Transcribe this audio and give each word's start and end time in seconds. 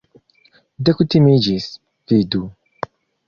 Dekutimiĝis, 0.87 1.67
vidu! 2.13 2.43